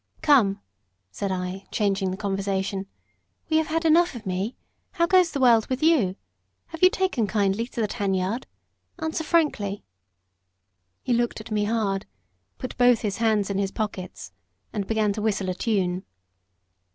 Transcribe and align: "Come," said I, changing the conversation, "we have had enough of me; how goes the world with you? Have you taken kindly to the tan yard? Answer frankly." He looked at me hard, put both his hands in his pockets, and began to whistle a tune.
"Come," 0.23 0.59
said 1.11 1.31
I, 1.31 1.67
changing 1.69 2.09
the 2.09 2.17
conversation, 2.17 2.87
"we 3.51 3.57
have 3.57 3.67
had 3.67 3.85
enough 3.85 4.15
of 4.15 4.25
me; 4.25 4.55
how 4.93 5.05
goes 5.05 5.29
the 5.29 5.39
world 5.39 5.67
with 5.67 5.83
you? 5.83 6.15
Have 6.69 6.81
you 6.81 6.89
taken 6.89 7.27
kindly 7.27 7.67
to 7.67 7.81
the 7.81 7.87
tan 7.87 8.15
yard? 8.15 8.47
Answer 8.97 9.23
frankly." 9.23 9.83
He 11.03 11.13
looked 11.13 11.39
at 11.39 11.51
me 11.51 11.65
hard, 11.65 12.07
put 12.57 12.75
both 12.79 13.01
his 13.01 13.17
hands 13.17 13.51
in 13.51 13.59
his 13.59 13.69
pockets, 13.69 14.31
and 14.73 14.87
began 14.87 15.13
to 15.13 15.21
whistle 15.21 15.49
a 15.49 15.53
tune. 15.53 16.03